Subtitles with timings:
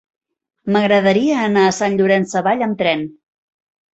[0.75, 3.07] M'agradaria anar a Sant Llorenç Savall amb tren.